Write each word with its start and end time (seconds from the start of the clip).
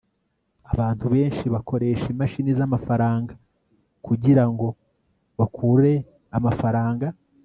abantu 0.73 1.05
benshi 1.13 1.45
bakoresha 1.53 2.05
imashini 2.13 2.51
zamafaranga 2.59 3.33
kugirango 4.05 4.67
bakure 5.39 5.91
amafaranga 6.37 7.07